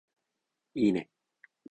[0.73, 1.11] いいね